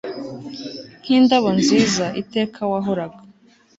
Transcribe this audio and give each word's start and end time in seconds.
nk'indabo 1.03 1.49
nziza, 1.59 2.05
iteka 2.21 2.59
wahoraga 2.71 3.19